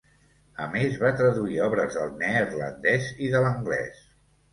A 0.63 0.65
més 0.75 0.95
va 1.01 1.11
traduir 1.19 1.59
obres 1.65 1.97
del 1.97 2.15
neerlandès 2.21 3.11
i 3.27 3.31
de 3.35 3.43
l'anglès. 3.45 4.01